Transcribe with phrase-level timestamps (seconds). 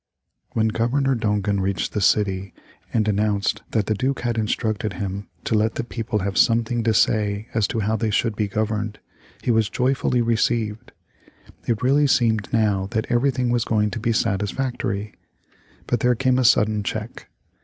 [0.53, 2.55] When Governor Dongan reached the city
[2.91, 6.93] and announced that the Duke had instructed him to let the people have something to
[6.95, 8.97] say as to how they should be governed,
[9.43, 10.91] he was joyfully received.
[11.67, 15.13] It really seemed now that everything was going to be satisfactory.
[15.85, 17.29] But there came a sudden check.